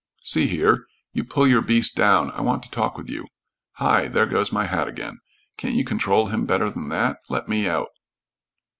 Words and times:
"See 0.23 0.47
here! 0.47 0.87
You 1.13 1.23
pull 1.23 1.45
your 1.47 1.61
beast 1.61 1.95
down, 1.95 2.31
I 2.31 2.41
want 2.41 2.63
to 2.63 2.71
talk 2.71 2.97
with 2.97 3.07
you. 3.07 3.27
Hi! 3.73 4.07
There 4.07 4.25
goes 4.25 4.51
my 4.51 4.65
hat 4.65 4.87
again. 4.87 5.19
Can't 5.57 5.75
you 5.75 5.85
control 5.85 6.25
him 6.25 6.47
better 6.47 6.71
than 6.71 6.89
that? 6.89 7.17
Let 7.29 7.47
me 7.47 7.69
out." 7.69 7.89